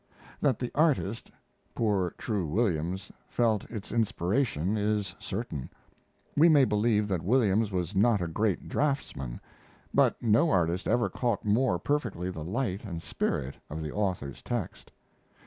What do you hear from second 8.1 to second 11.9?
a great draftsman, but no artist ever caught more